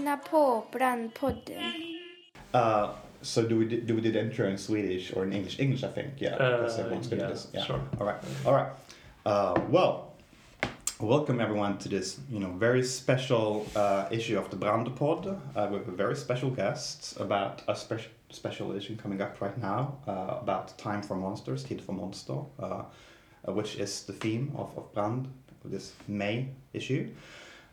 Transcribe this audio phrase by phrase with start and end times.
[0.00, 1.62] Lyssna på Brandpodden.
[2.52, 2.88] Uh,
[3.22, 5.60] so do we do, do we do the intro in Swedish or in English?
[5.60, 6.20] English, I think.
[6.20, 7.50] Yeah, because Uh, everyone's gonna yeah, listen.
[7.54, 7.64] Yeah.
[7.66, 7.80] sure.
[8.00, 8.16] All right.
[8.46, 8.72] All right.
[9.26, 10.14] Uh, well,
[11.00, 15.86] welcome everyone to this, you know, very special uh, issue of the Brandpod uh, with
[15.88, 20.78] a very special guest about a special special issue coming up right now uh, about
[20.78, 25.26] Time for Monsters, Tid for Monster, uh, uh, which is the theme of, of Brand,
[25.64, 27.08] this May issue.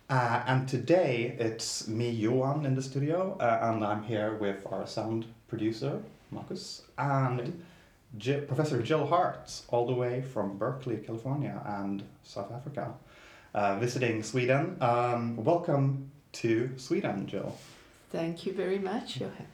[0.10, 4.88] Uh, and today it's me, Johan, in the studio, uh, and I'm here with our
[4.88, 7.62] sound producer, Marcus, and
[8.18, 12.94] Ji- Professor Jill Hart, all the way from Berkeley, California, and South Africa,
[13.54, 14.78] uh, visiting Sweden.
[14.80, 17.58] Um, welcome to Sweden, Jill.
[18.10, 19.48] Thank you very much, Johan.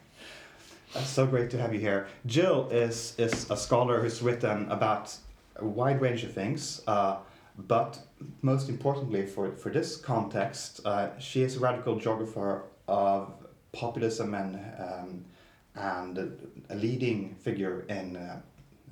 [0.94, 2.06] Uh, so great to have you here.
[2.26, 5.16] Jill is is a scholar who's written about
[5.56, 7.16] a wide range of things, uh,
[7.58, 7.98] but
[8.42, 13.32] most importantly for for this context, uh, she is a radical geographer of
[13.72, 15.24] populism and um,
[15.74, 16.18] and
[16.70, 18.16] a leading figure in.
[18.16, 18.40] Uh,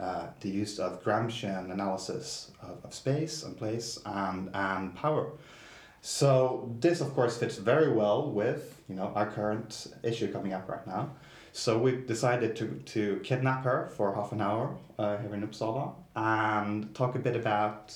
[0.00, 5.30] uh, the use of Gramscian analysis of, of space and place and, and power.
[6.00, 10.68] So this, of course, fits very well with you know our current issue coming up
[10.68, 11.10] right now.
[11.52, 15.94] So we decided to, to kidnap her for half an hour uh, here in Uppsala
[16.16, 17.94] and talk a bit about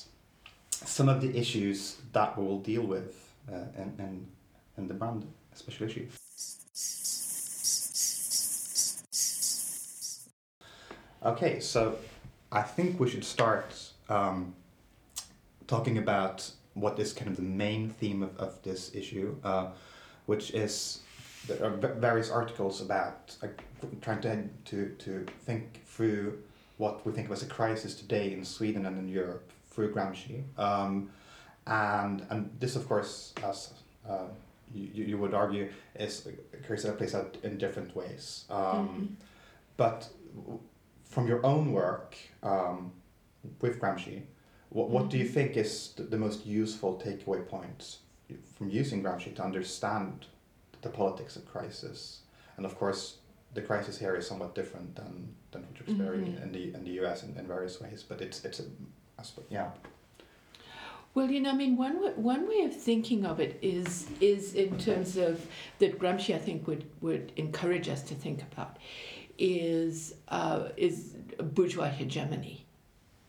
[0.85, 4.27] some of the issues that we will deal with uh, in, in,
[4.77, 6.07] in the brand special issue.
[11.25, 11.97] Okay, so
[12.53, 13.75] I think we should start
[14.09, 14.55] um,
[15.67, 19.69] talking about what is kind of the main theme of, of this issue, uh,
[20.27, 21.01] which is
[21.49, 23.47] there are various articles about uh,
[24.03, 26.39] trying to, to to think through
[26.77, 30.43] what we think of as a crisis today in Sweden and in Europe through Gramsci,
[30.59, 31.11] um,
[31.67, 33.75] and and this of course as
[34.09, 34.25] uh,
[34.75, 39.17] you, you would argue is a crisis that plays out in different ways, um,
[39.77, 40.09] but
[41.05, 42.91] from your own work um,
[43.61, 44.23] with Gramsci,
[44.71, 47.99] what, what do you think is the, most useful takeaway points
[48.57, 50.27] from using Gramsci to understand
[50.83, 52.21] the politics of crisis?
[52.57, 53.19] And of course,
[53.55, 56.43] the crisis here is somewhat different than, than what you're experiencing Mhm.
[56.43, 58.65] in the in the US in, in various ways, but it's it's a
[59.19, 59.71] I suppose, yeah.
[61.15, 64.53] Well, you know, I mean, one way, one way of thinking of it is is
[64.53, 65.47] in terms of
[65.79, 68.77] that Gramsci, I think, would would encourage us to think about
[69.39, 72.67] is uh, is bourgeois hegemony.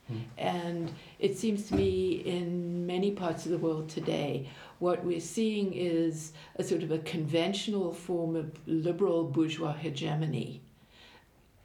[0.08, 0.18] Hmm.
[0.38, 4.50] And it seems to me in many parts of the world today,
[4.80, 10.62] what we're seeing is a sort of a conventional form of liberal bourgeois hegemony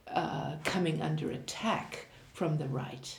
[0.09, 3.19] uh, coming under attack from the right.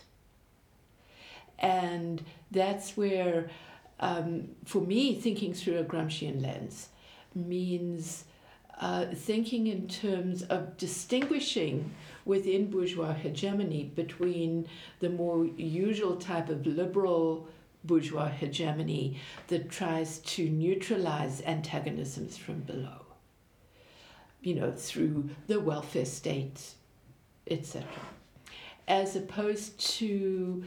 [1.64, 3.50] And that's where,
[4.02, 6.90] um, for me, thinking through a Gramscian lens
[7.34, 8.26] means
[8.80, 11.92] uh, thinking in terms of distinguishing
[12.26, 14.68] within bourgeois hegemony between
[15.00, 17.48] the more usual type of liberal
[17.86, 23.06] bourgeois hegemony that tries to neutralize antagonisms from below,
[24.42, 26.74] you know, through the welfare state,
[27.48, 27.88] etc.,
[28.88, 30.64] as opposed to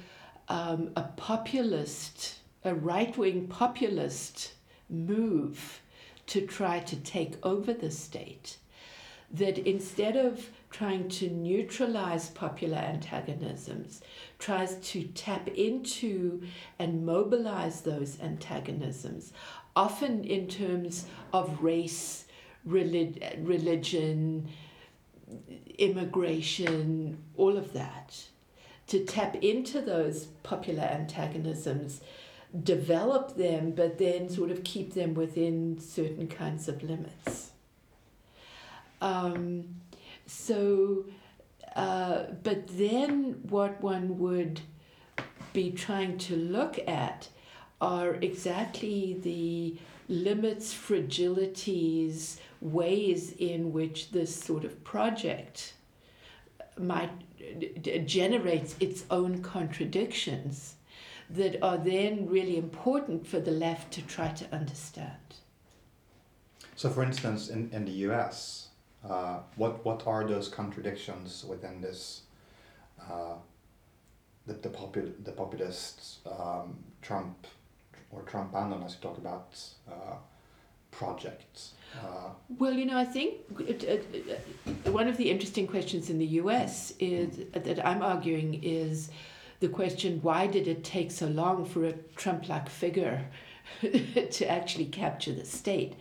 [0.48, 4.52] um, a populist, a right wing populist
[4.88, 5.80] move
[6.26, 8.58] to try to take over the state.
[9.32, 14.00] That instead of trying to neutralize popular antagonisms,
[14.38, 16.42] tries to tap into
[16.78, 19.32] and mobilize those antagonisms,
[19.74, 22.26] often in terms of race,
[22.64, 24.48] relig- religion,
[25.78, 28.16] immigration, all of that
[28.88, 32.00] to tap into those popular antagonisms,
[32.62, 37.50] develop them, but then sort of keep them within certain kinds of limits.
[39.00, 39.76] Um,
[40.26, 41.04] so,
[41.74, 44.60] uh, but then what one would
[45.52, 47.28] be trying to look at
[47.80, 49.76] are exactly the
[50.08, 55.74] limits, fragilities, ways in which this sort of project
[56.78, 57.10] might
[58.06, 60.74] generates its own contradictions
[61.28, 65.16] that are then really important for the left to try to understand.
[66.76, 68.68] So, for instance, in, in the US,
[69.08, 72.22] uh, what what are those contradictions within this?
[73.00, 73.34] Uh,
[74.46, 77.46] the the, popul- the populist um, Trump
[78.10, 79.58] or Trump and as you talk about
[79.90, 80.16] uh,
[80.98, 81.54] project.
[81.94, 83.30] Uh, Well, you know, I think
[85.00, 89.10] one of the interesting questions in the US is that I'm arguing is
[89.60, 93.18] the question why did it take so long for a Trump like figure
[94.36, 95.94] to actually capture the state?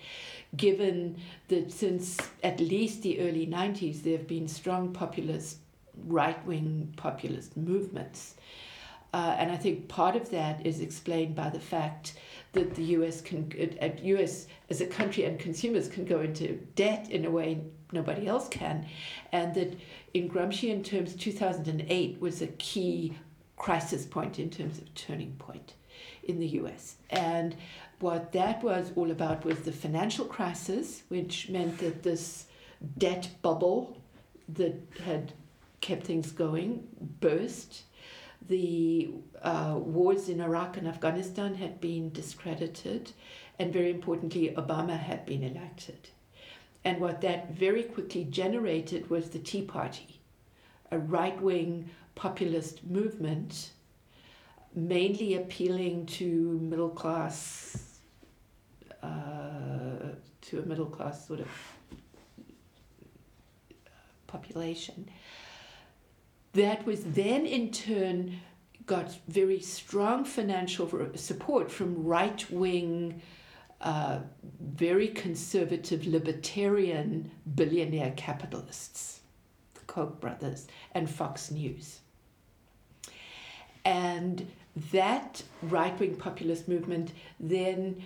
[0.57, 5.57] given that since at least the early 90s there have been strong populist,
[6.05, 8.35] right wing populist movements.
[9.15, 12.15] Uh, and I think part of that is explained by the fact
[12.51, 17.09] that the US can, at US as a country and consumers can go into debt
[17.09, 17.61] in a way
[17.93, 18.85] nobody else can,
[19.31, 19.79] and that
[20.13, 23.17] in Gramscian terms, 2008 was a key
[23.55, 25.75] crisis point in terms of turning point
[26.23, 26.97] in the US.
[27.09, 27.55] And
[28.01, 32.47] what that was all about was the financial crisis, which meant that this
[32.97, 33.97] debt bubble
[34.49, 34.75] that
[35.05, 35.31] had
[35.79, 36.85] kept things going
[37.21, 37.83] burst.
[38.47, 39.09] The
[39.41, 43.11] uh, wars in Iraq and Afghanistan had been discredited,
[43.57, 46.09] and very importantly, Obama had been elected.
[46.83, 50.19] And what that very quickly generated was the Tea Party,
[50.91, 53.71] a right wing populist movement,
[54.75, 57.99] mainly appealing to middle class,
[59.01, 61.47] uh, to a middle class sort of
[64.27, 65.09] population.
[66.55, 68.39] That was then in turn
[68.85, 73.21] got very strong financial support from right wing
[73.81, 74.19] uh,
[74.61, 79.19] very conservative libertarian billionaire capitalists,
[79.73, 81.99] the Koch brothers, and Fox News.
[83.83, 84.49] And
[84.93, 88.01] that right wing populist movement then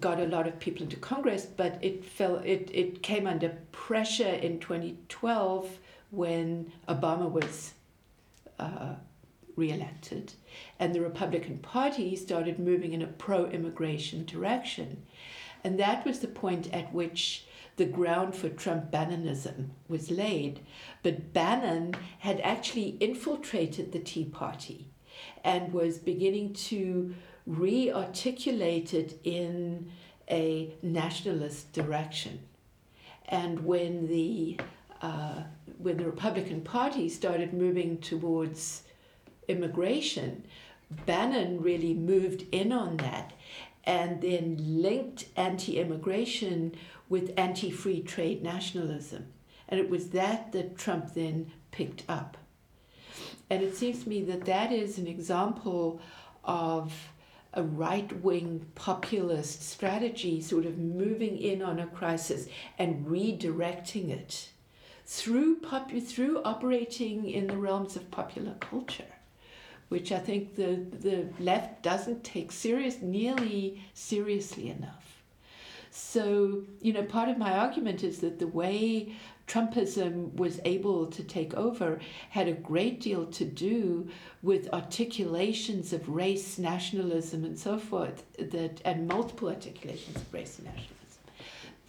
[0.00, 4.34] got a lot of people into Congress, but it fell it, it came under pressure
[4.34, 5.78] in 2012
[6.10, 7.72] when Obama was
[8.58, 8.94] uh,
[9.56, 10.34] reelected,
[10.78, 15.02] and the Republican Party started moving in a pro immigration direction.
[15.64, 20.60] And that was the point at which the ground for Trump Bannonism was laid.
[21.02, 24.88] But Bannon had actually infiltrated the Tea Party
[25.44, 27.14] and was beginning to
[27.46, 29.90] re articulate it in
[30.30, 32.40] a nationalist direction.
[33.26, 34.60] And when the
[35.02, 35.42] uh,
[35.78, 38.82] when the Republican Party started moving towards
[39.48, 40.44] immigration,
[41.04, 43.32] Bannon really moved in on that
[43.84, 46.74] and then linked anti immigration
[47.08, 49.26] with anti free trade nationalism.
[49.68, 52.36] And it was that that Trump then picked up.
[53.50, 56.00] And it seems to me that that is an example
[56.44, 57.10] of
[57.52, 62.48] a right wing populist strategy, sort of moving in on a crisis
[62.78, 64.50] and redirecting it
[65.06, 69.04] through, pop- through operating in the realms of popular culture
[69.88, 75.22] which I think the, the left doesn't take serious nearly seriously enough.
[75.90, 79.14] So, you know, part of my argument is that the way
[79.46, 82.00] Trumpism was able to take over
[82.30, 84.08] had a great deal to do
[84.42, 90.66] with articulations of race, nationalism, and so forth, that and multiple articulations of race and
[90.66, 90.92] nationalism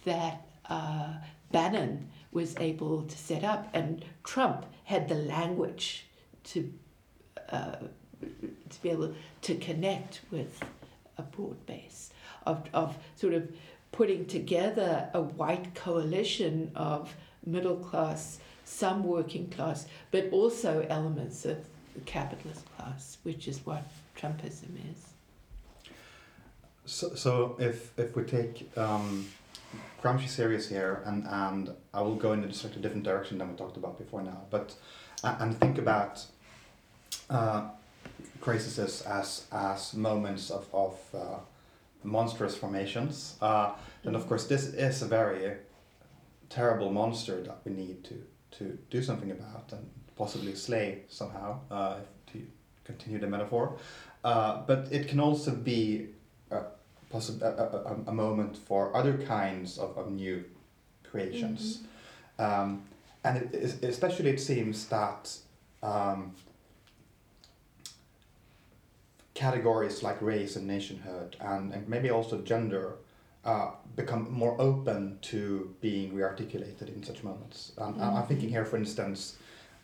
[0.04, 1.14] that uh,
[1.50, 6.06] Bannon was able to set up, and Trump had the language
[6.44, 6.72] to
[7.50, 7.76] uh,
[8.68, 10.60] to be able to connect with
[11.16, 12.10] a broad base
[12.46, 13.48] of, of sort of
[13.92, 17.14] putting together a white coalition of
[17.44, 21.58] middle class, some working class, but also elements of
[21.94, 23.84] the capitalist class, which is what
[24.16, 25.06] Trumpism is.
[26.84, 29.26] So, so if, if we take um,
[30.02, 33.56] Gramsci series here, and, and I will go in a slightly different direction than we
[33.56, 34.74] talked about before now, but
[35.24, 36.24] and think about
[37.28, 37.68] uh,
[38.40, 41.38] crises as as moments of of uh,
[42.04, 43.36] monstrous formations.
[43.40, 43.72] Uh,
[44.04, 45.56] and of course, this is a very
[46.48, 48.14] terrible monster that we need to
[48.58, 51.58] to do something about and possibly slay somehow.
[51.70, 51.96] Uh,
[52.32, 52.46] to
[52.84, 53.76] continue the metaphor,
[54.24, 56.08] uh, but it can also be
[56.50, 56.62] a,
[57.12, 60.44] possi- a, a, a moment for other kinds of, of new
[61.02, 61.82] creations.
[62.38, 62.44] Mm-hmm.
[62.44, 62.82] Um,
[63.24, 65.36] and it, especially it seems that
[65.82, 66.34] um,
[69.34, 72.96] categories like race and nationhood and, and maybe also gender
[73.44, 77.72] uh, become more open to being rearticulated in such moments.
[77.78, 78.02] Um, mm-hmm.
[78.02, 79.36] I'm thinking here, for instance,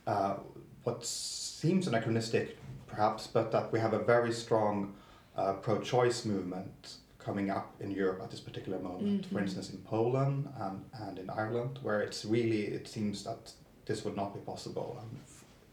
[0.06, 0.34] uh,
[0.82, 4.94] what seems anachronistic perhaps, but that we have a very strong
[5.36, 9.22] uh, pro choice movement coming up in Europe at this particular moment.
[9.22, 9.34] Mm-hmm.
[9.34, 13.52] For instance, in Poland and, and in Ireland, where it's really, it seems that
[13.86, 15.10] this would not be possible um,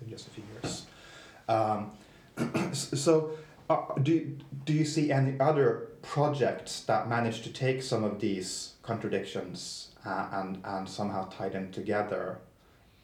[0.02, 0.86] in just a few years.
[1.50, 1.92] Um,
[2.74, 3.32] so
[3.70, 8.74] uh, do, do you see any other projects that manage to take some of these
[8.82, 12.40] contradictions uh, and, and somehow tie them together,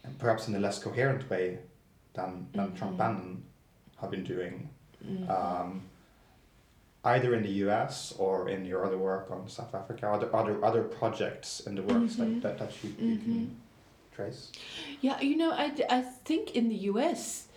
[0.04, 1.60] and perhaps in a less coherent way
[2.14, 2.76] than, than mm-hmm.
[2.76, 3.44] Trump Bannon
[4.00, 4.70] have been doing?
[5.06, 5.30] Mm-hmm.
[5.30, 5.84] Um,
[7.04, 8.14] either in the U.S.
[8.18, 12.16] or in your other work on South Africa, other other other projects in the works
[12.16, 12.42] Mhm.
[12.42, 13.24] that, that that you, you Mhm.
[13.24, 13.56] can
[14.12, 14.52] trace.
[15.02, 17.48] Yeah, you know, I, I think in the US,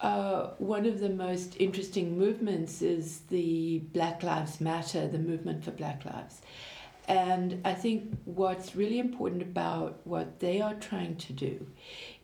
[0.00, 5.70] uh, one of the most interesting movements is the Black Lives Matter, the movement for
[5.70, 6.42] Black Lives.
[7.06, 11.66] And I think what's really important about what they are trying to do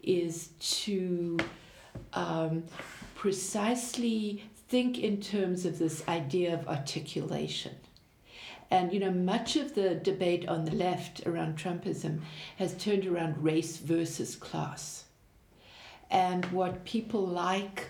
[0.02, 0.48] is
[0.84, 1.38] to
[2.14, 2.64] um,
[3.14, 7.74] precisely think in terms of this idea of articulation.
[8.70, 12.20] And you know, much of the debate on the left around Trumpism
[12.56, 15.06] has turned around race versus class.
[16.08, 17.88] And what people like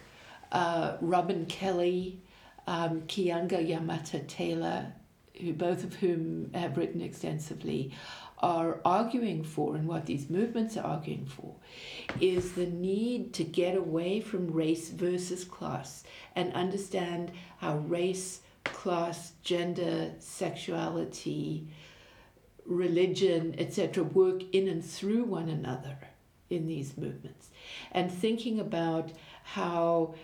[0.53, 2.19] uh, Robin Kelley,
[2.67, 4.93] um, Keeanga-Yamahtta Taylor,
[5.39, 7.93] who both of whom have written extensively,
[8.41, 11.55] are arguing for, and what these movements are arguing for,
[12.21, 16.05] is the need to get away from race versus class
[16.35, 21.67] and understand how race, class, gender, sexuality,
[22.65, 25.97] religion, etc., work in and through one another
[26.49, 27.49] in these movements,
[27.93, 30.15] and thinking about how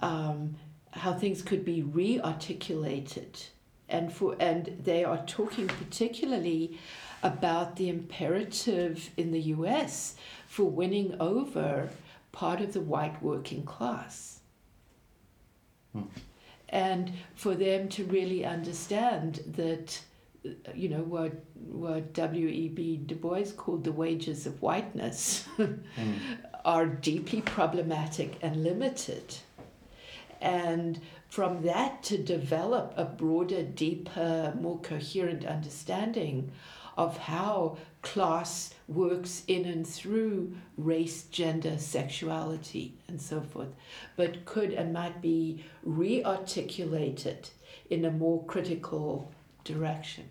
[0.00, 0.56] um,
[0.92, 3.40] how things could be re-articulated,
[3.88, 6.78] and for and they are talking particularly
[7.22, 10.16] about the imperative in the U.S.
[10.46, 11.90] for winning over
[12.32, 14.40] part of the white working class.
[15.92, 16.02] Hmm.
[16.68, 20.00] And for them to really understand that
[20.74, 22.96] you know what what W.E.B.
[23.06, 25.78] Du Bois called the wages of whiteness Mm.
[26.64, 29.36] are deeply problematic and limited.
[30.40, 36.52] And from that to develop a broader, deeper, more coherent understanding
[36.96, 43.74] of how class works in and through race, gender, sexuality, and so forth,
[44.16, 47.50] but could and might be re articulated
[47.88, 49.32] in a more critical
[49.64, 50.24] direction.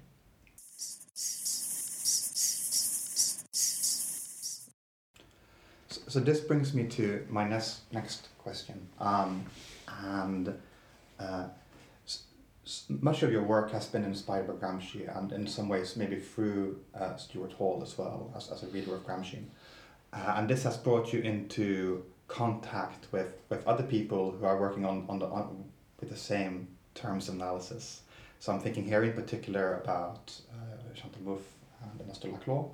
[5.88, 9.46] So, so this brings me to my next next question, um,
[10.04, 10.54] and
[11.20, 11.46] uh,
[12.90, 16.80] much of your work has been inspired by Gramsci, and in some ways maybe through
[16.94, 19.44] uh, Stuart Hall as well as, as a reader of Gramsci,
[20.14, 24.86] uh, and this has brought you into contact with, with other people who are working
[24.86, 25.66] on, on the on,
[26.00, 28.02] with the same terms of analysis.
[28.40, 31.50] So I'm thinking here in particular about uh, Chantal Mouffe
[31.84, 32.72] and Ernesto Laclau.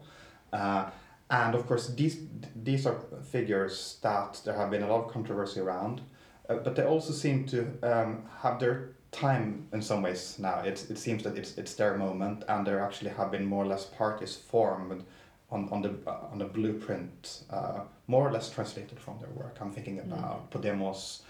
[0.54, 0.90] Uh,
[1.30, 2.20] and of course, these
[2.56, 2.98] these are
[3.32, 6.02] figures that there have been a lot of controversy around,
[6.50, 10.60] uh, but they also seem to um, have their time in some ways now.
[10.60, 13.68] It, it seems that it's it's their moment, and there actually have been more or
[13.68, 15.04] less parties formed
[15.52, 19.58] on on the uh, on the blueprint, uh, more or less translated from their work.
[19.62, 21.22] I'm thinking about Podemos,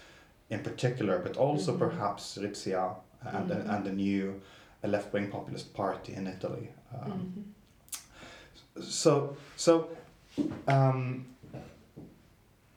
[0.50, 1.78] in particular, but also Mhm.
[1.78, 3.74] perhaps Syriza and the, Mhm.
[3.74, 4.40] and the new
[4.82, 6.68] left wing populist party in Italy.
[6.94, 7.10] Um,
[8.76, 8.82] Mhm.
[8.84, 9.88] so, so,
[10.68, 11.24] um,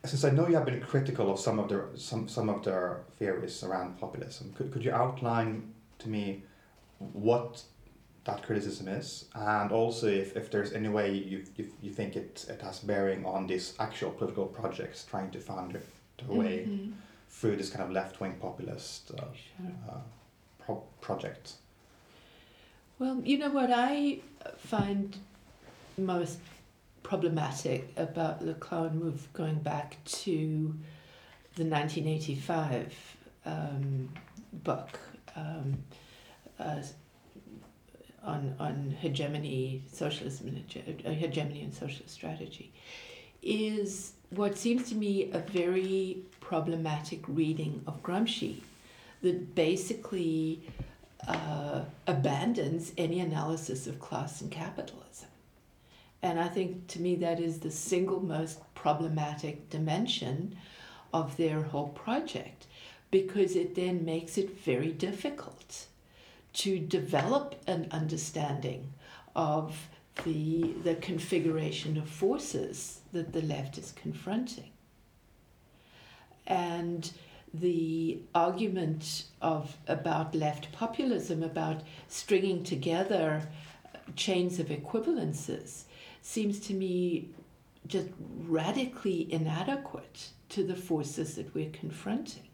[0.04, 3.02] since I know you have been critical of some of their some some of their
[3.20, 6.44] theories around populism, could could you outline to me
[7.14, 7.64] what
[8.24, 12.46] that criticism is, and also if, if there's any way you, you you think it
[12.50, 15.82] it has bearing on these actual political projects trying to find their,
[16.18, 16.92] their way Mhm.
[17.30, 19.72] through this kind of left wing populist uh, Sure.
[19.90, 19.98] uh,
[20.60, 21.54] pro- project.
[23.00, 24.20] Well, you know what I
[24.58, 25.18] find
[25.98, 26.38] most
[27.04, 30.76] problematic about the Laclau Mouffe going back to
[31.56, 34.10] the 1985 um,
[34.54, 35.00] book
[35.36, 35.84] um,
[36.60, 36.82] uh,
[38.24, 42.72] on, on hegemony, socialism, and uh, hegemony and socialist strategy
[43.42, 48.58] is what seems to me a very problematic reading of Gramsci
[49.22, 50.62] that basically
[51.28, 55.28] uh, abandons any analysis of class and capitalism.
[56.24, 60.56] And I think to me that is the single most problematic dimension
[61.14, 62.68] of their whole project
[63.10, 65.88] because it then makes it very difficult
[66.54, 68.94] to develop an understanding
[69.36, 69.90] of
[70.24, 74.72] the, the configuration of forces that the left is confronting.
[76.46, 77.12] And
[77.54, 83.50] the argument of about left populism, about stringing together
[84.16, 85.84] chains of equivalences,
[86.22, 87.30] seems to me
[87.88, 88.10] just
[88.48, 92.48] radically inadequate to the forces that we're confronting.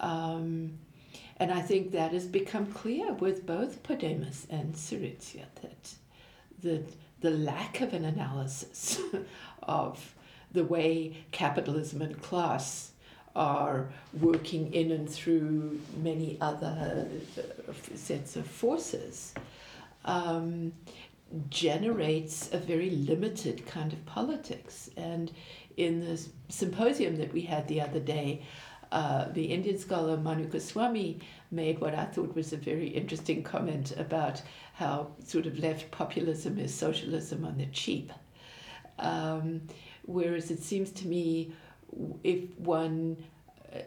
[0.00, 0.78] Um,
[1.38, 5.94] and I think that has become clear with both Podemos and Syriza that,
[6.62, 9.00] that the lack of an analysis
[9.62, 10.14] of
[10.52, 12.92] the way capitalism and class
[13.34, 17.06] are working in and through many other
[17.38, 19.34] uh, sets of forces,
[20.06, 20.72] um,
[21.48, 24.90] generates a very limited kind of politics.
[24.96, 25.32] And
[25.76, 28.42] in the symposium that we had the other day,
[28.92, 31.18] uh, the Indian scholar Manu Goswami
[31.50, 34.40] made what I thought was a very interesting comment about
[34.74, 38.12] how sort of left populism is socialism on the cheap.
[38.98, 39.62] Um,
[40.04, 41.52] whereas it seems to me,
[42.22, 43.16] if one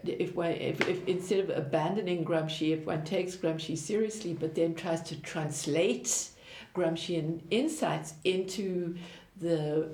[0.04, 4.74] if one if, if instead of abandoning Gramsci, if one takes Gramsci seriously, but then
[4.74, 6.28] tries to translate
[6.74, 8.96] Gramscian insights into
[9.40, 9.88] the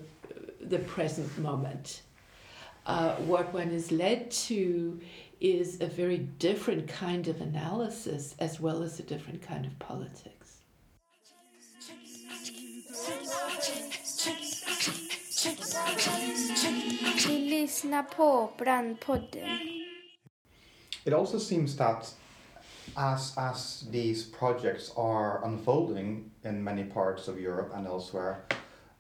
[0.61, 2.02] the present moment,
[2.87, 5.00] uh, what one is led to
[5.40, 10.56] is a very different kind of analysis as well as a different kind of politics.
[21.04, 22.12] It also seems that
[22.97, 28.45] as as these projects are unfolding in many parts of Europe and elsewhere,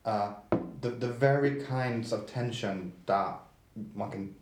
[0.04, 0.34] uh,
[0.80, 3.40] the the very kinds of tension that
[3.94, 4.34] one can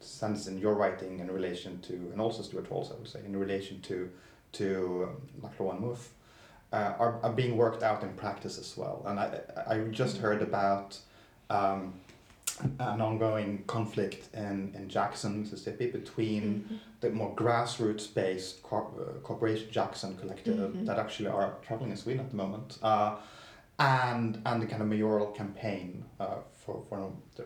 [0.00, 3.36] sense in your writing in relation to, and also Stuart Hall's, I would say, in
[3.36, 4.10] relation to
[4.52, 6.08] to um, Laclau Mouffe,
[6.72, 9.02] uh, are, are being worked out in practice as well.
[9.06, 10.98] And I I just heard about.
[11.48, 11.94] Um,
[12.78, 16.76] an ongoing conflict in, in Jackson, Mississippi, between mm-hmm.
[17.00, 20.84] the more grassroots based corp- uh, Cooperation Jackson collective mm-hmm.
[20.86, 23.16] that actually are traveling in Sweden at the moment, uh,
[23.78, 27.44] and and the kind of mayoral campaign uh, for, for the,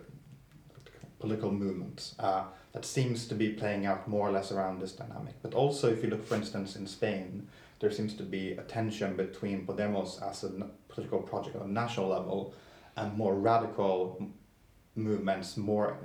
[1.19, 5.35] political movement uh, that seems to be playing out more or less around this dynamic.
[5.43, 7.47] But also, if you look, for instance, in Spain,
[7.79, 10.51] there seems to be a tension between Podemos as a
[10.89, 12.55] political project on a national level
[12.97, 14.31] and more radical
[14.95, 15.97] movements more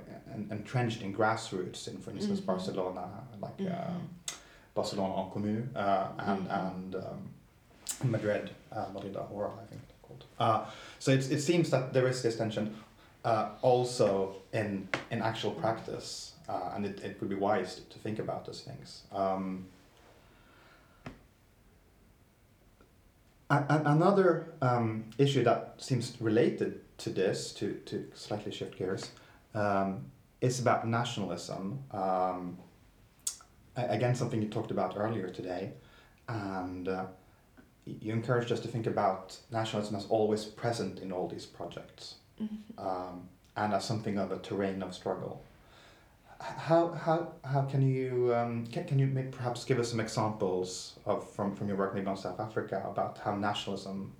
[0.50, 2.46] entrenched in grassroots in, for instance, mm-hmm.
[2.46, 3.08] Barcelona,
[3.40, 3.72] like mm-hmm.
[3.72, 4.34] uh,
[4.74, 6.66] Barcelona en Comú, uh, and, mm-hmm.
[6.66, 7.30] and um,
[8.04, 10.24] Madrid, uh, Madrid Ahora, I think they're called.
[10.38, 10.64] Uh,
[10.98, 12.76] so it, it seems that there is this tension
[13.24, 17.98] uh, also in, in actual practice, uh, and it, it would be wise to, to
[17.98, 19.02] think about those things.
[19.12, 19.66] Um,
[23.50, 29.10] another um, issue that seems related to this, to, to slightly shift gears,
[29.54, 30.06] um,
[30.40, 31.78] is about nationalism.
[31.92, 32.58] Um,
[33.76, 35.72] again, something you talked about earlier today,
[36.28, 37.06] and uh,
[37.84, 42.86] you encouraged us to think about nationalism as always present in all these projects, mm-hmm.
[42.86, 45.44] um, and as something of a terrain of struggle.
[46.38, 50.98] How, how, how can you um, can, can you maybe perhaps give us some examples
[51.06, 54.12] of from, from your work maybe on South Africa about how nationalism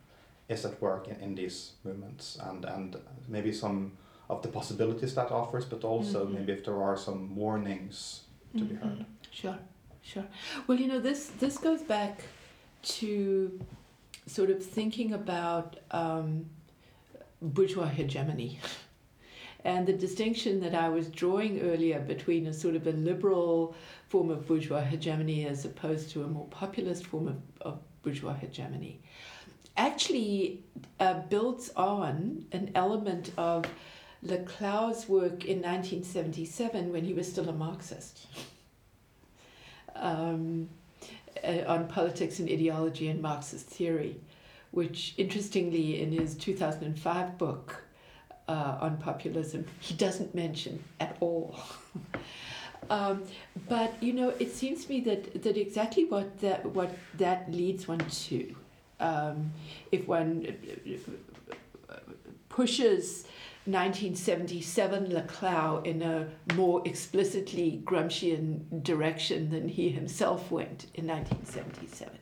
[0.48, 2.96] is at work in, in these movements and, and
[3.28, 3.92] maybe some
[4.28, 6.34] of the possibilities that offers, but also mm-hmm.
[6.34, 8.68] maybe if there are some warnings to mm-hmm.
[8.68, 9.04] be heard.
[9.30, 9.58] Sure,
[10.02, 10.24] sure.
[10.66, 12.20] Well, you know, this, this goes back
[12.82, 13.60] to
[14.26, 16.46] sort of thinking about um,
[17.40, 18.58] bourgeois hegemony.
[19.66, 23.74] And the distinction that I was drawing earlier between a sort of a liberal
[24.06, 29.00] form of bourgeois hegemony as opposed to a more populist form of, of bourgeois hegemony
[29.76, 30.62] actually
[31.00, 33.64] uh, builds on an element of
[34.24, 38.28] Laclau's work in 1977 when he was still a Marxist.
[39.96, 40.68] Um,
[41.42, 44.20] uh, on politics and ideology and Marxist theory,
[44.70, 47.85] which interestingly in his 2005 book
[48.48, 51.58] uh, on populism he doesn't mention at all.
[52.88, 53.24] Um,
[53.68, 57.88] but you know, it seems to me that, that exactly what that what that leads
[57.88, 58.54] one to
[59.00, 59.52] um,
[59.92, 60.46] if one
[62.48, 63.24] pushes
[63.66, 72.16] 1977 Laclau in a more explicitly Gramscian direction than he himself went in 1977,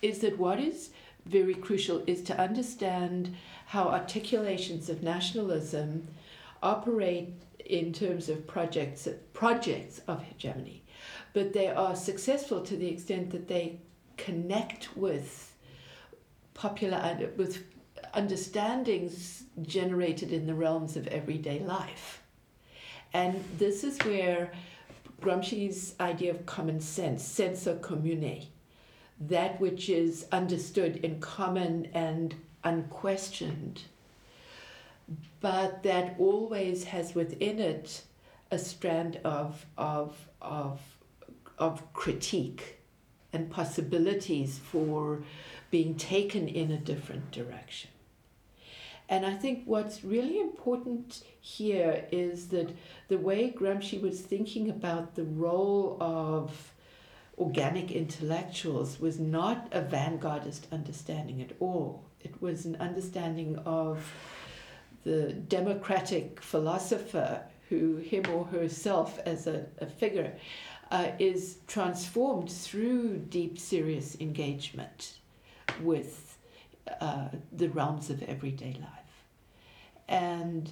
[0.00, 0.90] is that what is
[1.26, 3.34] very crucial is to understand
[3.66, 6.06] how articulations of nationalism
[6.62, 7.32] operate
[7.64, 10.82] in terms of projects projects of hegemony,
[11.32, 13.78] but they are successful to the extent that they
[14.16, 15.54] connect with
[16.52, 17.64] popular with
[18.12, 22.22] understandings generated in the realms of everyday life.
[23.12, 24.52] And this is where
[25.20, 28.46] Gramsci's idea of common sense, senso comune,
[29.20, 33.82] that which is understood in common and unquestioned,
[35.40, 38.02] but that always has within it
[38.50, 40.80] a strand of, of, of,
[41.58, 42.80] of critique
[43.32, 45.22] and possibilities for
[45.70, 47.90] being taken in a different direction.
[49.08, 52.70] And I think what's really important here is that
[53.08, 56.72] the way Gramsci was thinking about the role of
[57.38, 62.04] organic intellectuals was not a vanguardist understanding at all.
[62.20, 64.12] It was an understanding of
[65.04, 70.32] the democratic philosopher who, him or herself as a, a figure,
[70.90, 75.14] uh, is transformed through deep, serious engagement
[75.82, 76.38] with
[77.00, 79.24] uh, the realms of everyday life.
[80.08, 80.70] And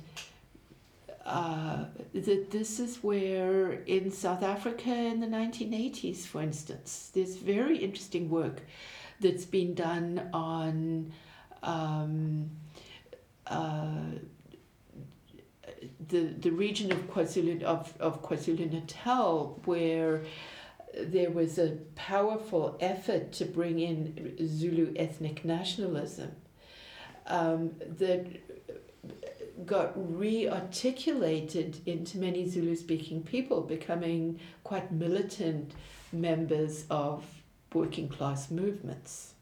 [1.25, 7.79] uh, that this is where in South Africa in the 1980s, for instance, there's very
[7.79, 8.63] interesting work
[9.21, 11.13] that's been done on
[11.63, 12.51] um,
[13.47, 14.17] uh,
[16.09, 20.23] the the region of KwaZulu of, of KwaZulu Natal where
[20.99, 26.33] there was a powerful effort to bring in Zulu ethnic nationalism.
[27.27, 28.27] Um, that
[29.65, 35.73] got re-articulated into many Zulu-speaking people, becoming quite militant
[36.13, 37.25] members of
[37.73, 39.35] working class movements.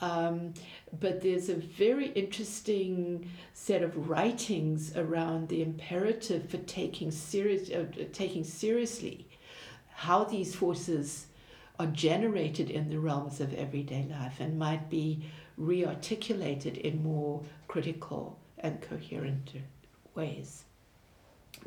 [0.00, 0.54] Um,
[0.98, 7.84] but there's a very interesting set of writings around the imperative for taking serious, uh,
[8.12, 9.28] taking seriously
[9.94, 11.26] how these forces
[11.78, 15.24] are generated in the realms of everyday life and might be
[15.56, 19.52] re-articulated in more critical and coherent
[20.14, 20.64] ways.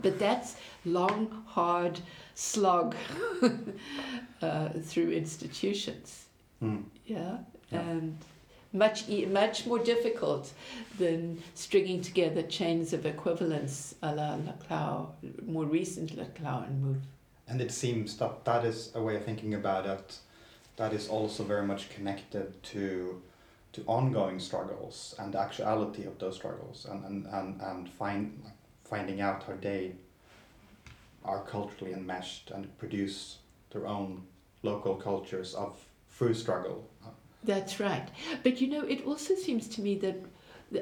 [0.02, 2.00] But that's long, hard
[2.34, 2.96] slog
[4.42, 6.26] uh, through institutions.
[6.62, 6.84] Mm.
[7.06, 7.38] Yeah?
[7.72, 7.80] Yeah.
[7.80, 8.18] and
[8.74, 10.52] much much more difficult
[11.00, 15.08] than stringing together chains of equivalence a la Laclau,
[15.46, 17.02] more recent Laclau and Mouffe.
[17.48, 20.20] And it seems that that is a way of thinking about it
[20.78, 23.22] that is also very much connected to
[23.76, 28.42] to ongoing struggles and the actuality of those struggles and, and, and, and find,
[28.86, 29.92] finding out how they
[31.26, 33.40] are culturally enmeshed and produce
[33.72, 34.24] their own
[34.64, 35.78] local cultures of
[36.10, 36.88] through struggle.
[37.44, 38.08] That's right.
[38.44, 40.16] But you know, it also seems to me that,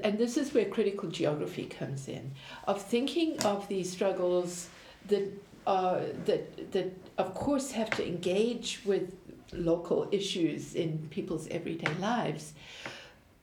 [0.04, 2.34] and this is where critical geography comes in,
[2.68, 4.70] of thinking of these struggles
[5.08, 5.28] that
[5.66, 9.14] uh, that that of course have to engage with
[9.52, 12.54] local issues in people's everyday lives,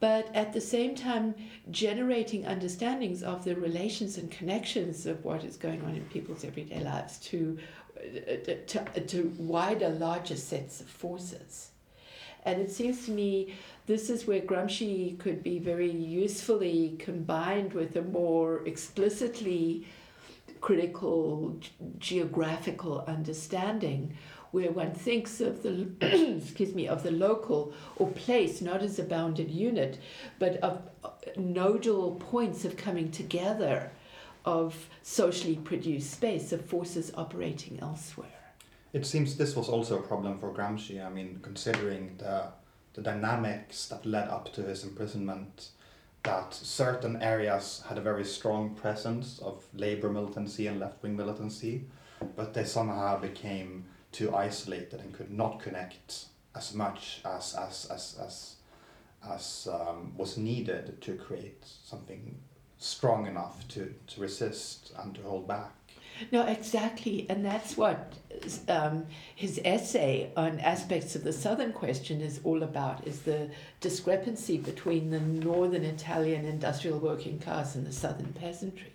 [0.01, 1.35] but at the same time
[1.71, 6.81] generating understandings of the relations and connections of what is going on in people's everyday
[6.81, 7.59] lives to
[8.67, 11.71] to, to wider, larger sets of forces.
[12.45, 13.55] And it seems to me
[13.87, 19.87] this is where Gramsci could be very usefully combined with a more explicitly
[20.61, 21.59] critical
[21.99, 24.17] geographical understanding
[24.51, 25.87] where one thinks of the
[26.43, 29.99] excuse me of the local or place not as a bounded unit
[30.39, 33.91] but of uh, nodal points of coming together
[34.45, 38.41] of socially produced space of forces operating elsewhere
[38.93, 41.05] It seems this was also a problem for Gramsci.
[41.05, 42.53] I mean, considering the
[42.95, 45.69] the dynamics that led up to his imprisonment,
[46.25, 51.85] that certain areas had a very strong presence of labor militancy and left wing militancy,
[52.37, 58.17] but they somehow became too isolated and could not connect as much as as as
[58.21, 58.55] as
[59.29, 62.41] as um, was needed to create something
[62.79, 65.73] strong enough to, to resist and to hold back.
[66.33, 68.13] No, exactly, and that's what
[68.69, 74.59] um, his essay on aspects of the southern question is all about: is the discrepancy
[74.59, 78.93] between the northern Italian industrial working class and the southern peasantry.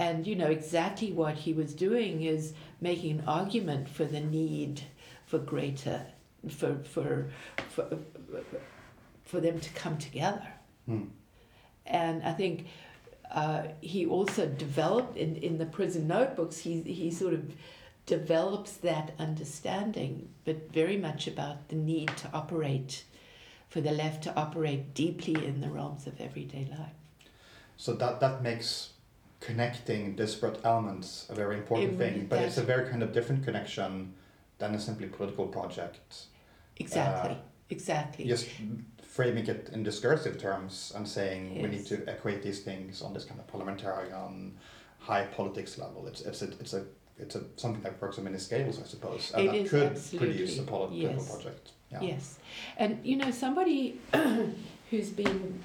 [0.00, 4.80] And you know exactly what he was doing is making an argument for the need
[5.26, 6.06] for greater,
[6.48, 7.28] for for
[7.68, 7.98] for,
[9.24, 10.48] for them to come together.
[10.86, 11.08] Hmm.
[11.84, 12.68] And I think
[13.30, 17.52] uh, he also developed in, in the prison notebooks, he, he sort of
[18.06, 23.04] develops that understanding, but very much about the need to operate,
[23.68, 26.96] for the left to operate deeply in the realms of everyday life.
[27.76, 28.94] So that that makes
[29.40, 33.12] connecting disparate elements a very important It thing, really but it's a very kind of
[33.12, 34.14] different connection
[34.58, 36.26] than a simply political project.
[36.76, 37.38] Exactly, Uh,
[37.70, 38.26] exactly.
[38.26, 38.48] Just
[39.02, 43.24] framing it in discursive terms and saying we need to equate these things on this
[43.24, 44.56] kind of parliamentarian,
[44.98, 46.06] high politics level.
[46.06, 46.84] It's it's a it's a
[47.18, 50.28] it's a something that works on many scales, I suppose, and It that could absolutely,
[50.28, 51.30] produce a poli- political yes.
[51.34, 51.70] project.
[51.92, 52.00] Yeah.
[52.02, 52.38] Yes.
[52.76, 53.98] And you know, somebody
[54.90, 55.60] who's been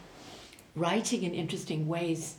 [0.75, 2.35] writing in interesting ways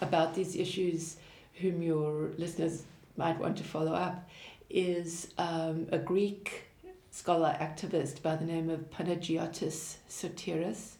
[0.00, 1.16] about these issues,
[1.54, 2.84] whom your listeners
[3.16, 4.28] might want to follow up,
[4.70, 6.64] is um, a Greek
[7.10, 10.94] scholar activist by the name of Panagiotis Sotiris,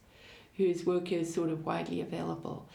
[0.56, 2.68] whose work is sort of widely available,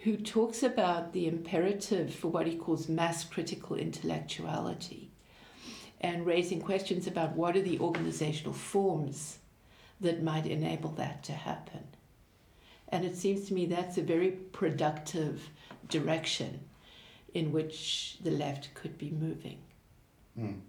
[0.00, 5.10] who talks about the imperative for what he calls mass critical intellectuality
[6.00, 9.38] and raising questions about what are the organizational forms
[10.00, 11.82] that might enable that to happen.
[12.94, 15.50] And it seems to me that's a very productive
[15.88, 16.60] direction
[17.34, 19.58] in which the left could be moving.
[20.38, 20.60] Mm.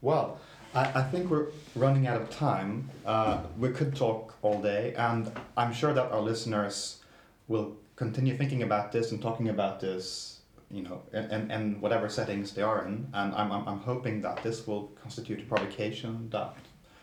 [0.00, 0.40] Well,
[0.74, 2.88] I, I think we're running out of time.
[3.04, 7.02] Uh, we could talk all day, and I'm sure that our listeners
[7.46, 12.54] will continue thinking about this and talking about this, you know, in, in whatever settings
[12.54, 13.06] they are in.
[13.12, 16.54] And I'm, I'm, I'm hoping that this will constitute a provocation that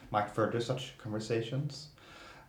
[0.09, 1.89] might further such conversations.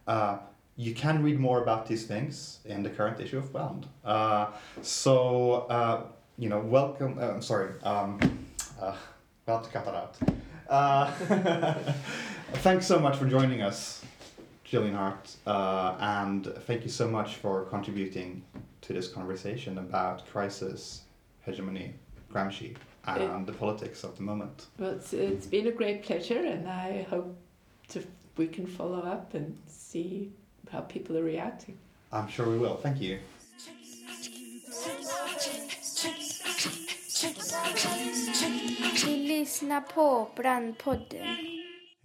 [0.06, 0.38] Uh,
[0.76, 3.86] you can read more about these things in the current issue of Bound.
[4.04, 4.48] Uh,
[4.82, 6.02] so, uh,
[6.38, 7.18] you know, welcome.
[7.18, 7.80] Uh, I'm sorry.
[7.82, 8.20] Um,
[8.80, 8.94] uh,
[9.46, 10.16] about to cut that out.
[10.68, 11.10] Uh,
[12.56, 14.04] thanks so much for joining us,
[14.64, 18.42] Gillian Hart, uh, and thank you so much for contributing
[18.82, 21.02] to this conversation about crisis,
[21.40, 21.94] hegemony,
[22.30, 24.66] Gramsci, and the politics of the moment.
[24.78, 27.34] Well, it's, it's been a great pleasure, and I hope
[27.90, 28.02] to,
[28.36, 30.32] we can follow up and see
[30.70, 31.76] how people are reacting.
[32.12, 32.76] I'm sure we will.
[32.76, 33.18] Thank you.
[39.06, 41.55] Ni lyssnar på Brandpodden.